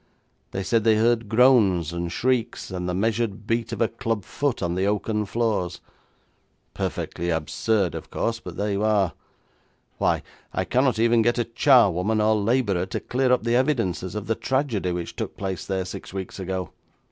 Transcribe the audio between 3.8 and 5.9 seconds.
a club foot on the oaken floors.